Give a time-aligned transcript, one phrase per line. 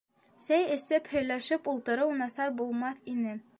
[0.45, 3.39] Сәй эсеп һөйләшеп ултырыу насар булмаҫ ине